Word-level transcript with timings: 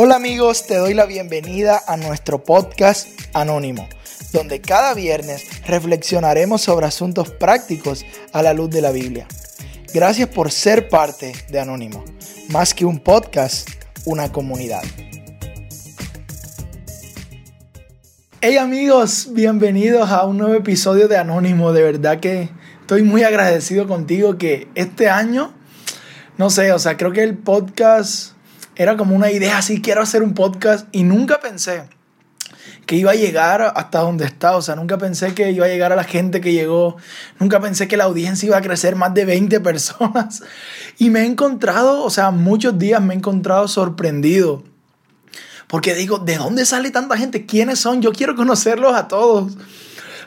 Hola 0.00 0.14
amigos, 0.14 0.64
te 0.64 0.76
doy 0.76 0.94
la 0.94 1.06
bienvenida 1.06 1.82
a 1.88 1.96
nuestro 1.96 2.44
podcast 2.44 3.08
Anónimo, 3.32 3.88
donde 4.32 4.60
cada 4.60 4.94
viernes 4.94 5.44
reflexionaremos 5.66 6.60
sobre 6.60 6.86
asuntos 6.86 7.30
prácticos 7.30 8.06
a 8.32 8.40
la 8.44 8.54
luz 8.54 8.70
de 8.70 8.80
la 8.80 8.92
Biblia. 8.92 9.26
Gracias 9.92 10.28
por 10.28 10.52
ser 10.52 10.88
parte 10.88 11.32
de 11.50 11.58
Anónimo, 11.58 12.04
más 12.50 12.74
que 12.74 12.84
un 12.84 13.00
podcast, 13.00 13.68
una 14.04 14.30
comunidad. 14.30 14.84
Hey 18.40 18.56
amigos, 18.56 19.30
bienvenidos 19.32 20.10
a 20.10 20.26
un 20.26 20.38
nuevo 20.38 20.54
episodio 20.54 21.08
de 21.08 21.16
Anónimo. 21.16 21.72
De 21.72 21.82
verdad 21.82 22.20
que 22.20 22.50
estoy 22.82 23.02
muy 23.02 23.24
agradecido 23.24 23.88
contigo 23.88 24.38
que 24.38 24.68
este 24.76 25.08
año, 25.10 25.52
no 26.36 26.50
sé, 26.50 26.70
o 26.70 26.78
sea, 26.78 26.96
creo 26.96 27.10
que 27.10 27.24
el 27.24 27.36
podcast 27.36 28.37
era 28.78 28.96
como 28.96 29.14
una 29.14 29.30
idea 29.30 29.58
así, 29.58 29.82
quiero 29.82 30.00
hacer 30.00 30.22
un 30.22 30.32
podcast 30.34 30.86
y 30.92 31.02
nunca 31.02 31.40
pensé 31.40 31.82
que 32.86 32.96
iba 32.96 33.10
a 33.10 33.14
llegar 33.14 33.74
hasta 33.74 33.98
donde 33.98 34.24
está, 34.24 34.56
o 34.56 34.62
sea, 34.62 34.76
nunca 34.76 34.96
pensé 34.96 35.34
que 35.34 35.50
iba 35.50 35.66
a 35.66 35.68
llegar 35.68 35.92
a 35.92 35.96
la 35.96 36.04
gente 36.04 36.40
que 36.40 36.52
llegó, 36.52 36.96
nunca 37.38 37.60
pensé 37.60 37.88
que 37.88 37.96
la 37.96 38.04
audiencia 38.04 38.46
iba 38.46 38.56
a 38.56 38.62
crecer 38.62 38.96
más 38.96 39.12
de 39.12 39.26
20 39.26 39.60
personas 39.68 40.42
y 40.96 41.10
me 41.10 41.20
he 41.20 41.26
encontrado, 41.26 42.02
o 42.04 42.08
sea, 42.08 42.30
muchos 42.30 42.78
días 42.78 43.02
me 43.02 43.12
he 43.12 43.16
encontrado 43.18 43.68
sorprendido. 43.68 44.62
Porque 45.66 45.94
digo, 45.94 46.16
¿de 46.16 46.38
dónde 46.38 46.64
sale 46.64 46.90
tanta 46.90 47.18
gente? 47.18 47.44
¿Quiénes 47.44 47.78
son? 47.78 48.00
Yo 48.00 48.12
quiero 48.12 48.34
conocerlos 48.34 48.94
a 48.94 49.06
todos. 49.06 49.52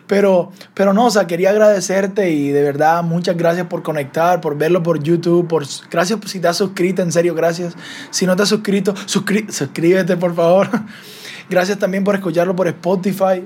Pero, 0.07 0.51
pero 0.73 0.93
no, 0.93 1.05
o 1.05 1.11
sea, 1.11 1.27
quería 1.27 1.51
agradecerte 1.51 2.31
y 2.31 2.49
de 2.49 2.63
verdad 2.63 3.01
muchas 3.03 3.37
gracias 3.37 3.67
por 3.67 3.81
conectar, 3.81 4.41
por 4.41 4.57
verlo 4.57 4.83
por 4.83 5.01
YouTube, 5.01 5.47
por, 5.47 5.65
gracias 5.89 6.19
si 6.25 6.39
te 6.39 6.47
has 6.47 6.57
suscrito, 6.57 7.01
en 7.01 7.11
serio, 7.11 7.33
gracias. 7.33 7.75
Si 8.09 8.25
no 8.25 8.35
te 8.35 8.43
has 8.43 8.49
suscrito, 8.49 8.93
suscríbete 9.05 10.17
por 10.17 10.35
favor. 10.35 10.69
Gracias 11.49 11.79
también 11.79 12.05
por 12.05 12.15
escucharlo 12.15 12.55
por 12.55 12.69
Spotify. 12.69 13.43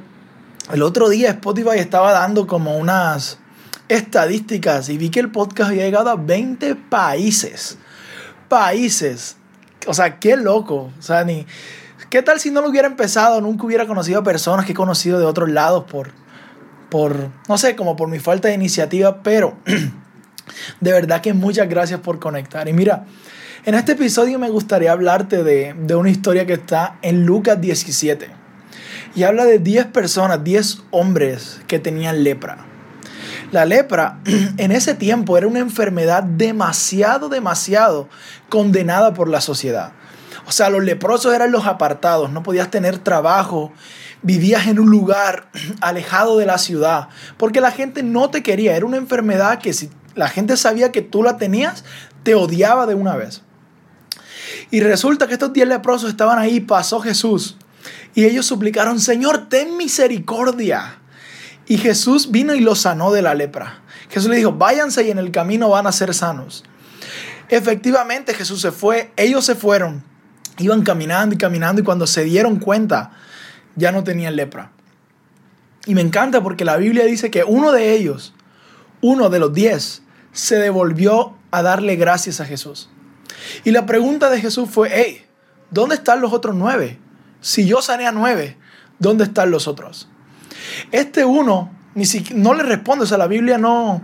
El 0.71 0.83
otro 0.83 1.09
día 1.09 1.31
Spotify 1.31 1.79
estaba 1.79 2.11
dando 2.11 2.45
como 2.45 2.77
unas 2.77 3.39
estadísticas 3.87 4.89
y 4.89 4.97
vi 4.99 5.09
que 5.09 5.19
el 5.19 5.31
podcast 5.31 5.71
había 5.71 5.85
llegado 5.85 6.11
a 6.11 6.15
20 6.15 6.75
países. 6.75 7.79
Países. 8.47 9.37
O 9.87 9.93
sea, 9.93 10.19
qué 10.19 10.37
loco. 10.37 10.91
O 10.97 11.01
sea, 11.01 11.23
ni... 11.23 11.45
¿Qué 12.09 12.21
tal 12.21 12.39
si 12.39 12.51
no 12.51 12.61
lo 12.61 12.69
hubiera 12.69 12.87
empezado? 12.87 13.41
Nunca 13.41 13.65
hubiera 13.65 13.87
conocido 13.87 14.19
a 14.19 14.23
personas 14.23 14.65
que 14.65 14.73
he 14.73 14.75
conocido 14.75 15.19
de 15.19 15.25
otros 15.25 15.49
lados 15.49 15.85
por, 15.85 16.11
por, 16.89 17.29
no 17.47 17.57
sé, 17.57 17.75
como 17.75 17.95
por 17.95 18.09
mi 18.09 18.19
falta 18.19 18.47
de 18.47 18.53
iniciativa, 18.53 19.21
pero 19.23 19.57
de 20.79 20.91
verdad 20.91 21.21
que 21.21 21.33
muchas 21.33 21.69
gracias 21.69 21.99
por 21.99 22.19
conectar. 22.19 22.67
Y 22.67 22.73
mira, 22.73 23.05
en 23.65 23.75
este 23.75 23.93
episodio 23.93 24.39
me 24.39 24.49
gustaría 24.49 24.91
hablarte 24.91 25.43
de, 25.43 25.75
de 25.77 25.95
una 25.95 26.09
historia 26.09 26.45
que 26.45 26.53
está 26.53 26.97
en 27.01 27.25
Lucas 27.25 27.59
17. 27.59 28.29
Y 29.15 29.23
habla 29.23 29.45
de 29.45 29.59
10 29.59 29.87
personas, 29.87 30.43
10 30.43 30.83
hombres 30.91 31.61
que 31.67 31.79
tenían 31.79 32.23
lepra. 32.23 32.65
La 33.51 33.65
lepra 33.65 34.19
en 34.57 34.71
ese 34.71 34.95
tiempo 34.95 35.37
era 35.37 35.47
una 35.47 35.59
enfermedad 35.59 36.23
demasiado, 36.23 37.29
demasiado 37.29 38.09
condenada 38.49 39.13
por 39.13 39.29
la 39.29 39.41
sociedad. 39.41 39.93
O 40.47 40.51
sea, 40.51 40.69
los 40.69 40.83
leprosos 40.83 41.33
eran 41.33 41.51
los 41.51 41.65
apartados, 41.65 42.29
no 42.31 42.43
podías 42.43 42.69
tener 42.69 42.99
trabajo, 42.99 43.71
vivías 44.21 44.67
en 44.67 44.79
un 44.79 44.89
lugar 44.89 45.49
alejado 45.81 46.37
de 46.37 46.45
la 46.45 46.57
ciudad, 46.57 47.09
porque 47.37 47.61
la 47.61 47.71
gente 47.71 48.03
no 48.03 48.29
te 48.29 48.43
quería, 48.43 48.75
era 48.75 48.85
una 48.85 48.97
enfermedad 48.97 49.59
que 49.59 49.73
si 49.73 49.89
la 50.15 50.29
gente 50.29 50.57
sabía 50.57 50.91
que 50.91 51.01
tú 51.01 51.23
la 51.23 51.37
tenías, 51.37 51.83
te 52.23 52.35
odiaba 52.35 52.85
de 52.85 52.95
una 52.95 53.15
vez. 53.15 53.41
Y 54.71 54.79
resulta 54.79 55.27
que 55.27 55.33
estos 55.33 55.53
diez 55.53 55.67
leprosos 55.67 56.09
estaban 56.09 56.39
ahí, 56.39 56.59
pasó 56.59 56.99
Jesús, 56.99 57.57
y 58.13 58.25
ellos 58.25 58.45
suplicaron, 58.45 58.99
Señor, 58.99 59.49
ten 59.49 59.77
misericordia. 59.77 60.99
Y 61.67 61.77
Jesús 61.77 62.31
vino 62.31 62.53
y 62.53 62.61
los 62.61 62.79
sanó 62.79 63.11
de 63.11 63.21
la 63.21 63.33
lepra. 63.33 63.81
Jesús 64.09 64.29
le 64.29 64.37
dijo, 64.37 64.53
váyanse 64.53 65.03
y 65.03 65.11
en 65.11 65.17
el 65.17 65.31
camino 65.31 65.69
van 65.69 65.87
a 65.87 65.91
ser 65.91 66.13
sanos. 66.13 66.63
Efectivamente 67.49 68.33
Jesús 68.33 68.61
se 68.61 68.71
fue, 68.71 69.11
ellos 69.17 69.45
se 69.45 69.55
fueron, 69.55 70.03
iban 70.57 70.83
caminando 70.83 71.35
y 71.35 71.37
caminando 71.37 71.81
y 71.81 71.83
cuando 71.83 72.07
se 72.07 72.23
dieron 72.23 72.57
cuenta 72.57 73.11
ya 73.75 73.91
no 73.91 74.03
tenían 74.03 74.35
lepra. 74.35 74.71
Y 75.85 75.95
me 75.95 76.01
encanta 76.01 76.41
porque 76.41 76.65
la 76.65 76.77
Biblia 76.77 77.05
dice 77.05 77.29
que 77.29 77.43
uno 77.43 77.71
de 77.71 77.93
ellos, 77.93 78.33
uno 79.01 79.29
de 79.29 79.39
los 79.39 79.53
diez, 79.53 80.01
se 80.31 80.57
devolvió 80.57 81.37
a 81.51 81.61
darle 81.61 81.95
gracias 81.95 82.41
a 82.41 82.45
Jesús. 82.45 82.89
Y 83.63 83.71
la 83.71 83.85
pregunta 83.85 84.29
de 84.29 84.41
Jesús 84.41 84.69
fue, 84.69 84.89
hey, 84.91 85.25
¿dónde 85.69 85.95
están 85.95 86.21
los 86.21 86.33
otros 86.33 86.55
nueve? 86.55 86.99
Si 87.41 87.67
yo 87.67 87.81
sané 87.81 88.07
a 88.07 88.11
nueve, 88.11 88.57
¿dónde 88.99 89.25
están 89.25 89.51
los 89.51 89.67
otros? 89.67 90.09
Este 90.91 91.25
uno 91.25 91.71
ni 91.95 92.05
siquiera, 92.05 92.41
no 92.41 92.53
le 92.53 92.63
responde, 92.63 93.05
o 93.05 93.07
sea, 93.07 93.17
la 93.17 93.27
Biblia 93.27 93.57
no, 93.57 94.01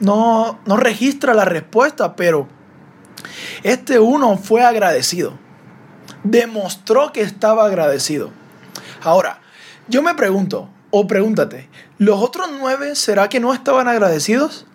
no, 0.00 0.58
no 0.64 0.76
registra 0.76 1.34
la 1.34 1.44
respuesta, 1.44 2.16
pero 2.16 2.48
este 3.62 3.98
uno 3.98 4.38
fue 4.38 4.64
agradecido. 4.64 5.38
Demostró 6.24 7.12
que 7.12 7.20
estaba 7.20 7.66
agradecido. 7.66 8.30
Ahora, 9.06 9.38
yo 9.86 10.02
me 10.02 10.16
pregunto, 10.16 10.68
o 10.90 11.06
pregúntate, 11.06 11.68
¿los 11.96 12.20
otros 12.20 12.48
nueve 12.58 12.96
será 12.96 13.28
que 13.28 13.38
no 13.38 13.54
estaban 13.54 13.86
agradecidos? 13.86 14.66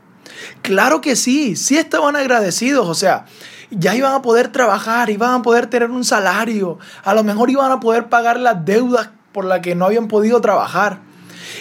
Claro 0.61 1.01
que 1.01 1.17
sí, 1.17 1.57
sí 1.57 1.77
estaban 1.77 2.15
agradecidos, 2.15 2.87
o 2.87 2.93
sea, 2.93 3.25
ya 3.71 3.93
iban 3.93 4.13
a 4.13 4.21
poder 4.21 4.49
trabajar, 4.49 5.09
iban 5.09 5.33
a 5.33 5.41
poder 5.41 5.67
tener 5.67 5.91
un 5.91 6.05
salario, 6.05 6.79
a 7.03 7.13
lo 7.13 7.25
mejor 7.25 7.49
iban 7.49 7.73
a 7.73 7.81
poder 7.81 8.07
pagar 8.07 8.39
las 8.39 8.63
deudas 8.63 9.09
por 9.33 9.43
las 9.43 9.59
que 9.59 9.75
no 9.75 9.83
habían 9.83 10.07
podido 10.07 10.39
trabajar. 10.39 10.99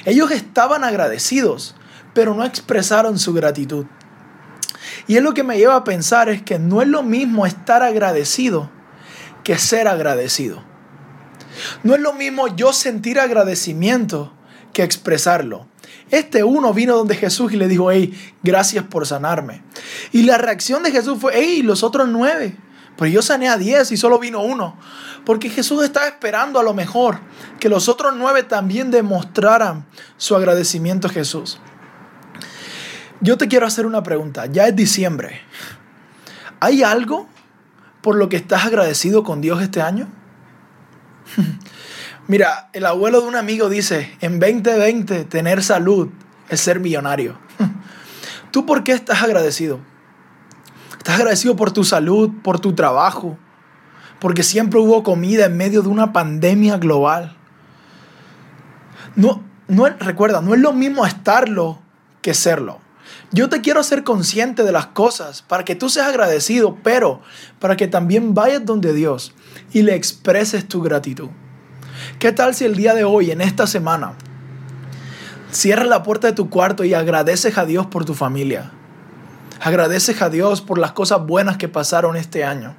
Ellos 0.05 0.31
estaban 0.31 0.85
agradecidos, 0.85 1.75
pero 2.15 2.35
no 2.35 2.45
expresaron 2.45 3.19
su 3.19 3.33
gratitud. 3.35 3.87
Y 5.09 5.17
es 5.17 5.25
lo 5.25 5.35
que 5.35 5.43
me 5.43 5.59
lleva 5.59 5.75
a 5.75 5.83
pensar 5.83 6.29
es 6.29 6.41
que 6.41 6.61
no 6.61 6.83
es 6.83 6.87
lo 6.87 7.03
mismo 7.03 7.47
estar 7.47 7.83
agradecido 7.83 8.71
que 9.43 9.59
ser 9.59 9.89
agradecido. 9.89 10.70
No 11.83 11.95
es 11.95 12.01
lo 12.01 12.13
mismo 12.13 12.49
yo 12.57 12.73
sentir 12.73 13.19
agradecimiento 13.19 14.33
que 14.73 14.83
expresarlo. 14.83 15.67
Este 16.11 16.43
uno 16.43 16.75
vino 16.75 16.97
donde 16.97 17.15
Jesús 17.15 17.53
y 17.53 17.57
le 17.57 17.69
dijo, 17.69 17.91
hey, 17.91 18.19
gracias 18.43 18.85
por 18.85 19.07
sanarme. 19.07 19.63
Y 20.13 20.23
la 20.23 20.39
reacción 20.39 20.83
de 20.83 20.91
Jesús 20.91 21.19
fue, 21.21 21.33
hey, 21.37 21.63
los 21.63 21.83
otros 21.83 22.09
nueve. 22.09 22.57
Pero 22.97 23.11
yo 23.11 23.23
sané 23.23 23.49
a 23.49 23.57
diez 23.57 23.93
y 23.93 23.97
solo 23.97 24.19
vino 24.19 24.43
uno. 24.43 24.77
Porque 25.25 25.49
Jesús 25.49 25.85
estaba 25.85 26.07
esperando 26.07 26.59
a 26.59 26.63
lo 26.63 26.75
mejor 26.75 27.21
que 27.59 27.69
los 27.69 27.89
otros 27.89 28.15
nueve 28.17 28.43
también 28.43 28.91
demostraran 28.91 29.87
su 30.17 30.35
agradecimiento 30.35 31.09
a 31.09 31.11
Jesús. 31.11 31.59
Yo 33.21 33.39
te 33.39 33.49
quiero 33.49 33.67
hacer 33.67 33.87
una 33.87 34.03
pregunta. 34.03 34.47
Ya 34.47 34.67
es 34.67 34.75
diciembre. 34.75 35.43
¿Hay 36.59 36.83
algo 36.83 37.29
por 38.03 38.17
lo 38.17 38.29
que 38.29 38.37
estás 38.37 38.65
agradecido 38.65 39.23
con 39.23 39.41
Dios 39.41 39.63
este 39.63 39.81
año? 39.81 40.09
Mira, 42.29 42.71
el 42.73 42.87
abuelo 42.87 43.21
de 43.21 43.29
un 43.29 43.37
amigo 43.37 43.69
dice, 43.69 44.17
en 44.21 44.39
2020 44.39 45.25
tener 45.25 45.63
salud 45.63 46.09
es 46.49 46.61
ser 46.61 46.81
millonario. 46.81 47.39
¿Tú 48.51 48.67
por 48.67 48.85
qué 48.85 48.93
estás 48.93 49.23
agradecido? 49.23 49.81
¿Estás 50.97 51.17
agradecido 51.17 51.57
por 51.57 51.73
tu 51.73 51.85
salud, 51.85 52.31
por 52.43 52.61
tu 52.61 52.75
trabajo? 52.75 53.39
Porque 54.21 54.43
siempre 54.43 54.79
hubo 54.79 55.03
comida 55.03 55.47
en 55.47 55.57
medio 55.57 55.83
de 55.83 55.89
una 55.89 56.13
pandemia 56.13 56.77
global. 56.77 57.37
No, 59.17 59.43
no, 59.67 59.89
recuerda, 59.89 60.43
no 60.43 60.55
es 60.55 60.61
lo 60.61 60.73
mismo 60.73 61.07
estarlo 61.07 61.81
que 62.23 62.35
serlo. 62.35 62.81
Yo 63.33 63.49
te 63.49 63.61
quiero 63.61 63.81
hacer 63.81 64.03
consciente 64.03 64.65
de 64.65 64.73
las 64.73 64.87
cosas 64.87 65.43
para 65.43 65.65
que 65.65 65.77
tú 65.77 65.89
seas 65.89 66.09
agradecido, 66.09 66.77
pero 66.83 67.21
para 67.61 67.77
que 67.77 67.87
también 67.87 68.35
vayas 68.35 68.65
donde 68.65 68.93
Dios 68.93 69.33
y 69.73 69.83
le 69.83 69.95
expreses 69.95 70.67
tu 70.67 70.83
gratitud. 70.83 71.29
¿Qué 72.19 72.33
tal 72.33 72.55
si 72.55 72.65
el 72.65 72.75
día 72.75 72.95
de 72.95 73.05
hoy, 73.05 73.31
en 73.31 73.41
esta 73.41 73.67
semana, 73.67 74.15
cierras 75.53 75.87
la 75.87 76.03
puerta 76.03 76.27
de 76.27 76.33
tu 76.33 76.51
cuarto 76.51 76.85
y 76.85 76.95
agradeces 76.95 77.57
a 77.57 77.67
Dios 77.67 77.87
por 77.87 78.05
tu 78.05 78.15
familia? 78.15 78.73
Agradeces 79.61 80.23
a 80.23 80.31
Dios 80.31 80.61
por 80.61 80.79
las 80.79 80.93
cosas 80.93 81.25
buenas 81.25 81.57
que 81.57 81.69
pasaron 81.69 82.17
este 82.17 82.45
año. 82.45 82.75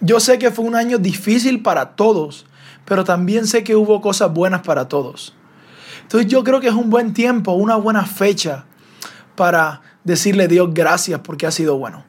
Yo 0.00 0.20
sé 0.20 0.38
que 0.38 0.50
fue 0.50 0.64
un 0.64 0.74
año 0.74 0.98
difícil 0.98 1.62
para 1.62 1.96
todos, 1.96 2.46
pero 2.86 3.04
también 3.04 3.46
sé 3.46 3.62
que 3.62 3.76
hubo 3.76 4.00
cosas 4.00 4.32
buenas 4.32 4.62
para 4.62 4.88
todos. 4.88 5.34
Entonces 6.02 6.30
yo 6.30 6.44
creo 6.44 6.60
que 6.60 6.68
es 6.68 6.74
un 6.74 6.88
buen 6.88 7.12
tiempo, 7.12 7.52
una 7.52 7.76
buena 7.76 8.06
fecha 8.06 8.64
para 9.36 9.82
decirle 10.04 10.48
Dios 10.48 10.70
gracias 10.72 11.20
porque 11.20 11.46
ha 11.46 11.50
sido 11.50 11.78
bueno. 11.78 12.04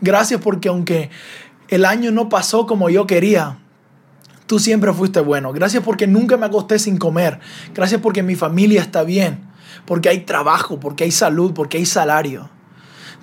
Gracias 0.00 0.40
porque 0.40 0.68
aunque 0.68 1.10
el 1.68 1.84
año 1.84 2.10
no 2.10 2.28
pasó 2.28 2.66
como 2.66 2.90
yo 2.90 3.06
quería, 3.06 3.58
tú 4.46 4.58
siempre 4.58 4.92
fuiste 4.92 5.20
bueno. 5.20 5.52
Gracias 5.52 5.84
porque 5.84 6.06
nunca 6.06 6.36
me 6.36 6.46
acosté 6.46 6.78
sin 6.78 6.98
comer. 6.98 7.38
Gracias 7.74 8.00
porque 8.00 8.22
mi 8.22 8.34
familia 8.34 8.80
está 8.80 9.04
bien. 9.04 9.48
Porque 9.86 10.08
hay 10.08 10.20
trabajo, 10.20 10.80
porque 10.80 11.04
hay 11.04 11.12
salud, 11.12 11.52
porque 11.54 11.78
hay 11.78 11.86
salario. 11.86 12.50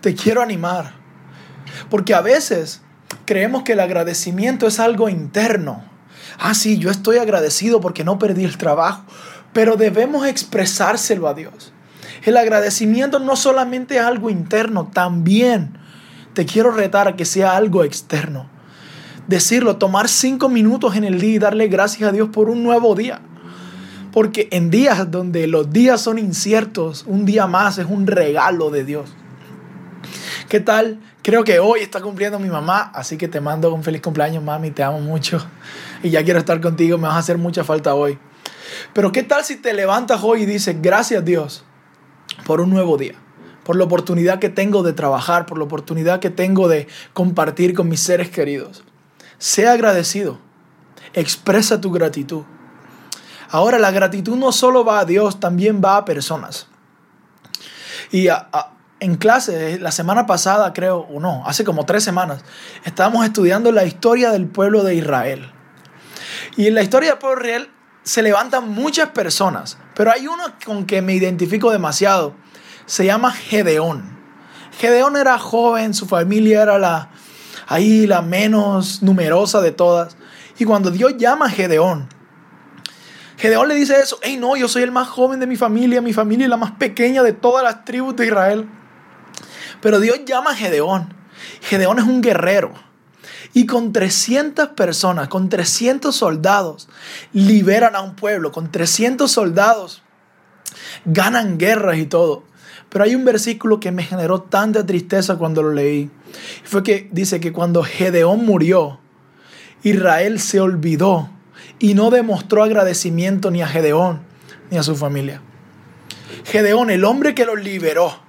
Te 0.01 0.15
quiero 0.15 0.41
animar. 0.41 0.93
Porque 1.89 2.13
a 2.13 2.21
veces 2.21 2.81
creemos 3.25 3.63
que 3.63 3.73
el 3.73 3.79
agradecimiento 3.79 4.67
es 4.67 4.79
algo 4.79 5.09
interno. 5.09 5.83
Ah, 6.39 6.53
sí, 6.53 6.77
yo 6.77 6.89
estoy 6.89 7.17
agradecido 7.17 7.81
porque 7.81 8.03
no 8.03 8.19
perdí 8.19 8.45
el 8.45 8.57
trabajo, 8.57 9.03
pero 9.53 9.75
debemos 9.75 10.25
expresárselo 10.25 11.27
a 11.27 11.33
Dios. 11.33 11.73
El 12.23 12.37
agradecimiento 12.37 13.19
no 13.19 13.35
solamente 13.35 13.97
es 13.97 14.01
algo 14.01 14.29
interno, 14.29 14.89
también 14.93 15.77
te 16.33 16.45
quiero 16.45 16.71
retar 16.71 17.07
a 17.07 17.15
que 17.15 17.25
sea 17.25 17.55
algo 17.55 17.83
externo. 17.83 18.49
Decirlo, 19.27 19.77
tomar 19.77 20.07
cinco 20.07 20.49
minutos 20.49 20.95
en 20.95 21.03
el 21.03 21.19
día 21.19 21.33
y 21.33 21.39
darle 21.39 21.67
gracias 21.67 22.09
a 22.09 22.11
Dios 22.11 22.29
por 22.29 22.49
un 22.49 22.63
nuevo 22.63 22.95
día. 22.95 23.21
Porque 24.11 24.47
en 24.51 24.69
días 24.69 25.11
donde 25.11 25.47
los 25.47 25.71
días 25.71 26.01
son 26.01 26.17
inciertos, 26.17 27.03
un 27.07 27.25
día 27.25 27.45
más 27.45 27.77
es 27.77 27.85
un 27.87 28.07
regalo 28.07 28.69
de 28.69 28.83
Dios. 28.83 29.09
¿Qué 30.47 30.59
tal? 30.59 30.99
Creo 31.23 31.43
que 31.43 31.59
hoy 31.59 31.81
está 31.81 32.01
cumpliendo 32.01 32.39
mi 32.39 32.47
mamá, 32.47 32.89
así 32.93 33.17
que 33.17 33.27
te 33.27 33.41
mando 33.41 33.73
un 33.73 33.83
feliz 33.83 34.01
cumpleaños, 34.01 34.41
mami, 34.43 34.71
te 34.71 34.81
amo 34.81 35.01
mucho. 35.01 35.45
Y 36.03 36.09
ya 36.09 36.23
quiero 36.23 36.39
estar 36.39 36.61
contigo, 36.61 36.97
me 36.97 37.07
vas 37.07 37.15
a 37.15 37.19
hacer 37.19 37.37
mucha 37.37 37.65
falta 37.65 37.95
hoy. 37.95 38.17
Pero 38.93 39.11
¿qué 39.11 39.23
tal 39.23 39.43
si 39.43 39.57
te 39.57 39.73
levantas 39.73 40.21
hoy 40.23 40.43
y 40.43 40.45
dices, 40.45 40.81
gracias 40.81 41.25
Dios 41.25 41.65
por 42.45 42.61
un 42.61 42.69
nuevo 42.69 42.97
día? 42.97 43.15
por 43.67 43.75
la 43.75 43.83
oportunidad 43.83 44.39
que 44.39 44.47
tengo 44.47 44.81
de 44.81 44.93
trabajar, 44.93 45.45
por 45.45 45.57
la 45.57 45.65
oportunidad 45.65 46.21
que 46.21 46.29
tengo 46.29 46.69
de 46.69 46.87
compartir 47.11 47.73
con 47.73 47.89
mis 47.89 47.99
seres 47.99 48.29
queridos. 48.29 48.85
Sea 49.39 49.73
agradecido. 49.73 50.39
Expresa 51.13 51.81
tu 51.81 51.91
gratitud. 51.91 52.43
Ahora, 53.49 53.77
la 53.77 53.91
gratitud 53.91 54.37
no 54.37 54.53
solo 54.53 54.85
va 54.85 54.99
a 54.99 55.05
Dios, 55.05 55.41
también 55.41 55.81
va 55.83 55.97
a 55.97 56.05
personas. 56.05 56.67
Y 58.09 58.29
en 59.01 59.15
clase, 59.17 59.79
la 59.79 59.91
semana 59.91 60.25
pasada 60.25 60.71
creo, 60.71 60.99
o 60.99 61.19
no, 61.19 61.43
hace 61.45 61.65
como 61.65 61.85
tres 61.85 62.05
semanas, 62.05 62.45
estábamos 62.85 63.25
estudiando 63.25 63.73
la 63.73 63.83
historia 63.83 64.31
del 64.31 64.47
pueblo 64.47 64.85
de 64.85 64.95
Israel. 64.95 65.51
Y 66.55 66.67
en 66.67 66.75
la 66.75 66.83
historia 66.83 67.09
del 67.09 67.19
pueblo 67.19 67.43
de 67.43 67.49
Israel 67.49 67.71
se 68.07 68.21
levantan 68.21 68.69
muchas 68.69 69.09
personas, 69.09 69.77
pero 69.93 70.11
hay 70.13 70.27
uno 70.27 70.43
con 70.63 70.85
que 70.85 71.01
me 71.01 71.13
identifico 71.13 71.71
demasiado. 71.71 72.33
Se 72.85 73.05
llama 73.05 73.33
Gedeón. 73.33 74.17
Gedeón 74.79 75.17
era 75.17 75.37
joven, 75.37 75.93
su 75.93 76.05
familia 76.05 76.61
era 76.61 76.79
la, 76.79 77.09
ahí 77.67 78.07
la 78.07 78.21
menos 78.21 79.03
numerosa 79.03 79.59
de 79.59 79.73
todas. 79.73 80.15
Y 80.57 80.63
cuando 80.63 80.89
Dios 80.89 81.17
llama 81.17 81.47
a 81.47 81.49
Gedeón, 81.49 82.07
Gedeón 83.35 83.67
le 83.67 83.75
dice 83.75 83.99
eso, 83.99 84.19
hey 84.21 84.37
no, 84.39 84.55
yo 84.55 84.69
soy 84.69 84.83
el 84.83 84.91
más 84.93 85.09
joven 85.09 85.41
de 85.41 85.47
mi 85.47 85.57
familia, 85.57 85.99
mi 86.01 86.13
familia 86.13 86.45
es 86.45 86.49
la 86.49 86.55
más 86.55 86.71
pequeña 86.71 87.23
de 87.23 87.33
todas 87.33 87.61
las 87.61 87.83
tribus 87.83 88.15
de 88.15 88.27
Israel. 88.27 88.69
Pero 89.81 89.99
Dios 89.99 90.21
llama 90.25 90.51
a 90.51 90.55
Gedeón. 90.55 91.13
Gedeón 91.59 91.99
es 91.99 92.05
un 92.05 92.21
guerrero. 92.21 92.73
Y 93.53 93.65
con 93.65 93.93
300 93.93 94.69
personas, 94.69 95.27
con 95.27 95.49
300 95.49 96.15
soldados, 96.15 96.89
liberan 97.33 97.95
a 97.95 98.01
un 98.01 98.15
pueblo. 98.15 98.51
Con 98.51 98.71
300 98.71 99.31
soldados, 99.31 100.03
ganan 101.05 101.57
guerras 101.57 101.97
y 101.97 102.05
todo. 102.05 102.43
Pero 102.89 103.03
hay 103.03 103.15
un 103.15 103.25
versículo 103.25 103.79
que 103.79 103.91
me 103.91 104.03
generó 104.03 104.41
tanta 104.41 104.85
tristeza 104.85 105.37
cuando 105.37 105.61
lo 105.61 105.73
leí. 105.73 106.09
Fue 106.63 106.83
que 106.83 107.09
dice 107.11 107.39
que 107.39 107.51
cuando 107.51 107.83
Gedeón 107.83 108.45
murió, 108.45 108.99
Israel 109.83 110.39
se 110.39 110.59
olvidó 110.59 111.29
y 111.79 111.93
no 111.93 112.09
demostró 112.09 112.63
agradecimiento 112.63 113.51
ni 113.51 113.61
a 113.61 113.67
Gedeón 113.67 114.21
ni 114.69 114.77
a 114.77 114.83
su 114.83 114.95
familia. 114.95 115.41
Gedeón, 116.45 116.89
el 116.89 117.03
hombre 117.03 117.35
que 117.35 117.45
los 117.45 117.61
liberó, 117.61 118.19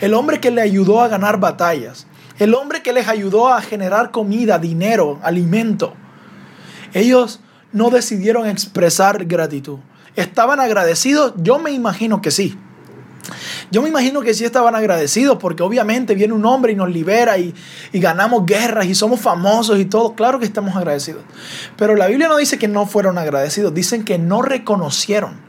el 0.00 0.14
hombre 0.14 0.40
que 0.40 0.50
le 0.50 0.62
ayudó 0.62 1.00
a 1.00 1.08
ganar 1.08 1.38
batallas, 1.38 2.06
el 2.38 2.54
hombre 2.54 2.82
que 2.82 2.92
les 2.92 3.08
ayudó 3.08 3.48
a 3.48 3.60
generar 3.60 4.10
comida, 4.10 4.58
dinero, 4.58 5.18
alimento. 5.22 5.94
Ellos 6.92 7.40
no 7.72 7.90
decidieron 7.90 8.46
expresar 8.46 9.24
gratitud. 9.24 9.78
¿Estaban 10.16 10.60
agradecidos? 10.60 11.34
Yo 11.36 11.58
me 11.58 11.70
imagino 11.72 12.22
que 12.22 12.30
sí. 12.30 12.58
Yo 13.70 13.82
me 13.82 13.88
imagino 13.88 14.20
que 14.22 14.34
sí 14.34 14.44
estaban 14.44 14.74
agradecidos 14.74 15.38
porque 15.38 15.62
obviamente 15.62 16.14
viene 16.14 16.32
un 16.32 16.44
hombre 16.44 16.72
y 16.72 16.76
nos 16.76 16.90
libera 16.90 17.38
y, 17.38 17.52
y, 17.92 17.98
ganamos 17.98 18.46
guerras 18.46 18.86
y 18.86 18.94
somos 18.94 19.20
famosos 19.20 19.78
y 19.78 19.84
todo. 19.84 20.14
Claro 20.14 20.38
que 20.38 20.44
estamos 20.44 20.76
agradecidos. 20.76 21.24
Pero 21.76 21.96
la 21.96 22.06
Biblia 22.06 22.28
no 22.28 22.36
dice 22.36 22.58
que 22.58 22.68
no 22.68 22.86
fueron 22.86 23.18
agradecidos, 23.18 23.74
dicen 23.74 24.04
que 24.04 24.18
no 24.18 24.42
reconocieron 24.42 25.40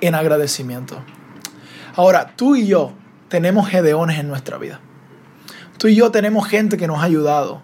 en 0.00 0.14
agradecimiento. 0.14 1.02
Ahora, 1.96 2.32
tú 2.36 2.56
y 2.56 2.66
yo 2.66 2.92
tenemos 3.28 3.68
gedeones 3.68 4.18
en 4.18 4.28
nuestra 4.28 4.58
vida. 4.58 4.80
Tú 5.78 5.88
y 5.88 5.94
yo 5.94 6.10
tenemos 6.10 6.46
gente 6.46 6.76
que 6.76 6.86
nos 6.86 7.00
ha 7.00 7.04
ayudado. 7.04 7.62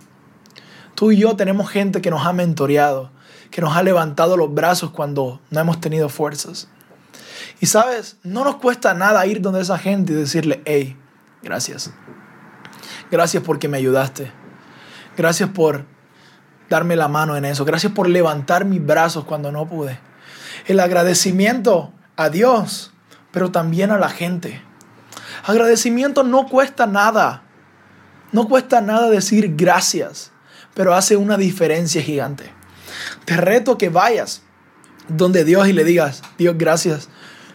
Tú 0.94 1.12
y 1.12 1.16
yo 1.16 1.36
tenemos 1.36 1.70
gente 1.70 2.02
que 2.02 2.10
nos 2.10 2.26
ha 2.26 2.32
mentoreado, 2.32 3.10
que 3.50 3.60
nos 3.60 3.76
ha 3.76 3.82
levantado 3.82 4.36
los 4.36 4.52
brazos 4.52 4.90
cuando 4.90 5.40
no 5.50 5.60
hemos 5.60 5.80
tenido 5.80 6.08
fuerzas. 6.08 6.68
Y 7.60 7.66
sabes, 7.66 8.16
no 8.22 8.44
nos 8.44 8.56
cuesta 8.56 8.94
nada 8.94 9.26
ir 9.26 9.40
donde 9.40 9.60
esa 9.60 9.78
gente 9.78 10.12
y 10.12 10.16
decirle, 10.16 10.62
hey, 10.64 10.96
gracias. 11.42 11.92
Gracias 13.10 13.42
porque 13.42 13.68
me 13.68 13.78
ayudaste. 13.78 14.30
Gracias 15.16 15.50
por 15.50 15.84
darme 16.68 16.96
la 16.96 17.08
mano 17.08 17.36
en 17.36 17.44
eso. 17.44 17.64
Gracias 17.64 17.92
por 17.92 18.08
levantar 18.08 18.64
mis 18.64 18.84
brazos 18.84 19.24
cuando 19.24 19.52
no 19.52 19.66
pude. 19.66 19.98
El 20.66 20.80
agradecimiento 20.80 21.92
a 22.16 22.30
Dios, 22.30 22.92
pero 23.32 23.50
también 23.50 23.90
a 23.90 23.98
la 23.98 24.08
gente. 24.08 24.62
Agradecimiento 25.44 26.22
no 26.22 26.46
cuesta 26.46 26.86
nada. 26.86 27.42
No 28.32 28.48
cuesta 28.48 28.80
nada 28.80 29.10
decir 29.10 29.54
gracias, 29.56 30.30
pero 30.74 30.94
hace 30.94 31.16
una 31.16 31.36
diferencia 31.36 32.02
gigante. 32.02 32.50
Te 33.24 33.36
reto 33.36 33.78
que 33.78 33.88
vayas 33.88 34.42
donde 35.08 35.44
Dios 35.44 35.68
y 35.68 35.72
le 35.72 35.84
digas, 35.84 36.22
Dios, 36.38 36.56
gracias 36.56 37.08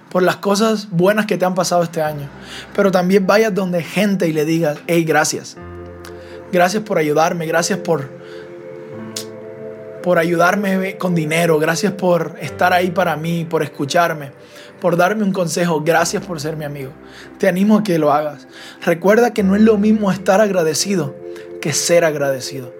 por 0.10 0.24
las 0.24 0.38
cosas 0.38 0.90
buenas 0.92 1.26
que 1.26 1.38
te 1.38 1.46
han 1.46 1.56
pasado 1.56 1.84
este 1.84 2.02
año. 2.02 2.30
Pero 2.76 2.92
también 2.92 3.28
vayas 3.28 3.54
donde 3.54 3.84
gente 3.84 4.28
y 4.28 4.34
le 4.34 4.46
digas, 4.46 4.78
hey, 4.88 5.04
gracias. 5.04 5.58
Gracias 6.52 6.84
por 6.84 6.98
ayudarme, 6.98 7.46
gracias 7.46 7.80
por, 7.80 8.10
por 10.06 10.20
ayudarme 10.20 11.00
con 11.00 11.16
dinero, 11.16 11.58
gracias 11.58 11.94
por 11.94 12.36
estar 12.40 12.74
ahí 12.74 12.92
para 12.92 13.16
mí, 13.16 13.44
por 13.44 13.64
escucharme, 13.64 14.34
por 14.80 14.98
darme 14.98 15.24
un 15.24 15.34
consejo, 15.34 15.82
gracias 15.82 16.24
por 16.24 16.40
ser 16.40 16.56
mi 16.58 16.64
amigo. 16.64 16.92
Te 17.40 17.48
animo 17.48 17.80
a 17.80 17.84
que 17.84 17.98
lo 17.98 18.12
hagas. 18.14 18.48
Recuerda 18.84 19.34
que 19.34 19.42
no 19.42 19.56
es 19.56 19.64
lo 19.64 19.80
mismo 19.80 20.12
estar 20.12 20.42
agradecido 20.42 21.16
que 21.60 21.74
ser 21.74 22.06
agradecido. 22.06 22.72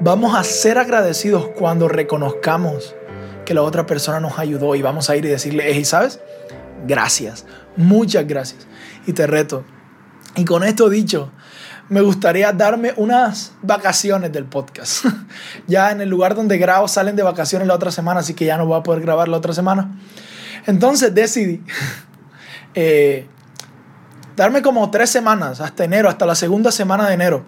Vamos 0.00 0.34
a 0.34 0.42
ser 0.42 0.76
agradecidos 0.78 1.46
cuando 1.56 1.86
reconozcamos 1.86 2.96
que 3.44 3.54
la 3.54 3.62
otra 3.62 3.86
persona 3.86 4.18
nos 4.18 4.40
ayudó 4.40 4.74
y 4.74 4.82
vamos 4.82 5.08
a 5.08 5.14
ir 5.14 5.24
y 5.24 5.28
decirle, 5.28 5.66
hey, 5.68 5.84
¿sabes? 5.84 6.18
gracias, 6.88 7.46
muchas 7.76 8.26
gracias. 8.26 8.66
Y 9.06 9.12
te 9.12 9.28
reto. 9.28 9.64
Y 10.34 10.44
con 10.44 10.64
esto 10.64 10.88
dicho, 10.88 11.30
me 11.88 12.00
gustaría 12.00 12.52
darme 12.52 12.94
unas 12.96 13.52
vacaciones 13.62 14.32
del 14.32 14.44
podcast. 14.44 15.04
ya 15.66 15.90
en 15.90 16.00
el 16.00 16.08
lugar 16.08 16.34
donde 16.34 16.58
grabo 16.58 16.88
salen 16.88 17.16
de 17.16 17.22
vacaciones 17.22 17.68
la 17.68 17.74
otra 17.74 17.90
semana, 17.90 18.20
así 18.20 18.34
que 18.34 18.44
ya 18.44 18.56
no 18.56 18.66
voy 18.66 18.78
a 18.78 18.82
poder 18.82 19.02
grabar 19.02 19.28
la 19.28 19.36
otra 19.36 19.52
semana. 19.52 19.90
Entonces 20.66 21.14
decidí 21.14 21.62
eh, 22.74 23.26
darme 24.36 24.62
como 24.62 24.90
tres 24.90 25.10
semanas, 25.10 25.60
hasta 25.60 25.84
enero, 25.84 26.08
hasta 26.08 26.26
la 26.26 26.34
segunda 26.34 26.72
semana 26.72 27.06
de 27.08 27.14
enero, 27.14 27.44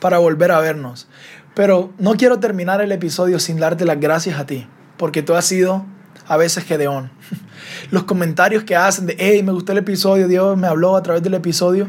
para 0.00 0.18
volver 0.18 0.52
a 0.52 0.60
vernos. 0.60 1.08
Pero 1.54 1.92
no 1.98 2.14
quiero 2.14 2.38
terminar 2.38 2.80
el 2.80 2.92
episodio 2.92 3.38
sin 3.38 3.58
darte 3.58 3.84
las 3.84 4.00
gracias 4.00 4.38
a 4.38 4.46
ti, 4.46 4.66
porque 4.96 5.22
tú 5.22 5.34
has 5.34 5.44
sido 5.44 5.84
a 6.26 6.36
veces 6.36 6.64
Gedeón. 6.64 7.10
Los 7.90 8.04
comentarios 8.04 8.64
que 8.64 8.76
hacen 8.76 9.06
de, 9.06 9.16
hey, 9.18 9.42
me 9.42 9.52
gustó 9.52 9.72
el 9.72 9.78
episodio, 9.78 10.28
Dios 10.28 10.56
me 10.56 10.66
habló 10.66 10.96
a 10.96 11.02
través 11.02 11.22
del 11.22 11.34
episodio. 11.34 11.88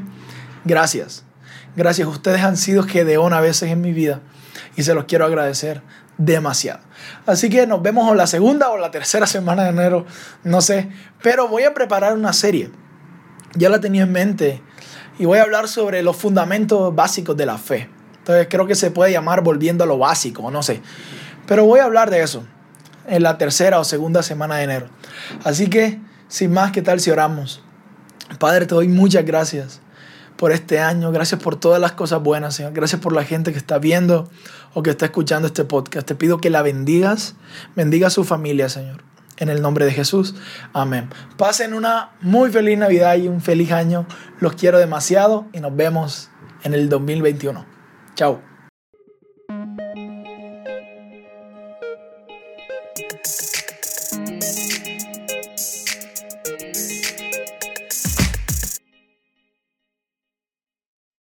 Gracias. 0.66 1.24
Gracias. 1.80 2.10
Ustedes 2.10 2.42
han 2.42 2.58
sido 2.58 2.84
Gedeón 2.84 3.32
a 3.32 3.40
veces 3.40 3.72
en 3.72 3.80
mi 3.80 3.94
vida 3.94 4.20
y 4.76 4.84
se 4.84 4.94
los 4.94 5.06
quiero 5.06 5.24
agradecer 5.24 5.82
demasiado. 6.18 6.82
Así 7.26 7.50
que 7.50 7.66
nos 7.68 7.82
vemos 7.82 8.12
en 8.12 8.18
la 8.18 8.28
segunda 8.28 8.70
o 8.70 8.78
la 8.78 8.92
tercera 8.92 9.26
semana 9.26 9.64
de 9.64 9.70
enero, 9.70 10.06
no 10.44 10.60
sé. 10.60 10.90
Pero 11.24 11.48
voy 11.48 11.64
a 11.64 11.74
preparar 11.74 12.18
una 12.18 12.34
serie. 12.34 12.70
Ya 13.56 13.70
la 13.70 13.80
tenía 13.80 14.04
en 14.04 14.12
mente 14.12 14.62
y 15.20 15.24
voy 15.24 15.38
a 15.38 15.44
hablar 15.44 15.70
sobre 15.70 16.04
los 16.04 16.18
fundamentos 16.18 16.94
básicos 16.94 17.38
de 17.38 17.46
la 17.46 17.58
fe. 17.58 17.90
Entonces 18.18 18.48
creo 18.50 18.68
que 18.68 18.76
se 18.76 18.92
puede 18.92 19.14
llamar 19.14 19.42
volviendo 19.42 19.86
a 19.86 19.88
lo 19.88 19.98
básico, 19.98 20.52
no 20.52 20.62
sé. 20.62 20.82
Pero 21.48 21.64
voy 21.64 21.80
a 21.80 21.86
hablar 21.86 22.10
de 22.10 22.22
eso 22.22 22.44
en 23.08 23.24
la 23.24 23.38
tercera 23.38 23.80
o 23.80 23.86
segunda 23.86 24.22
semana 24.22 24.58
de 24.58 24.64
enero. 24.66 24.90
Así 25.46 25.70
que, 25.70 26.02
sin 26.28 26.52
más, 26.52 26.74
¿qué 26.74 26.82
tal 26.82 27.00
si 27.00 27.10
oramos? 27.10 27.64
Padre, 28.38 28.66
te 28.66 28.76
doy 28.76 28.90
muchas 28.90 29.24
gracias 29.24 29.80
por 30.40 30.54
este 30.54 30.80
año, 30.80 31.12
gracias 31.12 31.44
por 31.44 31.58
todas 31.58 31.82
las 31.82 31.92
cosas 31.92 32.24
buenas, 32.24 32.56
Señor. 32.56 32.72
Gracias 32.72 33.02
por 33.02 33.12
la 33.12 33.26
gente 33.26 33.52
que 33.52 33.58
está 33.58 33.78
viendo 33.78 34.30
o 34.74 34.82
que 34.82 34.90
está 34.90 35.08
escuchando 35.08 35.48
este 35.48 35.66
podcast. 35.66 36.08
Te 36.08 36.16
pido 36.16 36.38
que 36.38 36.50
la 36.50 36.62
bendigas, 36.62 37.36
bendiga 37.76 38.08
a 38.08 38.10
su 38.10 38.24
familia, 38.24 38.70
Señor. 38.70 39.04
En 39.36 39.50
el 39.50 39.62
nombre 39.62 39.84
de 39.84 39.92
Jesús. 39.92 40.36
Amén. 40.72 41.10
Pasen 41.36 41.74
una 41.74 42.12
muy 42.22 42.52
feliz 42.52 42.78
Navidad 42.78 43.18
y 43.18 43.28
un 43.28 43.42
feliz 43.42 43.74
año. 43.74 44.06
Los 44.40 44.54
quiero 44.54 44.80
demasiado 44.80 45.46
y 45.52 45.60
nos 45.60 45.76
vemos 45.76 46.30
en 46.64 46.74
el 46.74 46.88
2021. 46.88 47.66
Chao. 48.16 48.49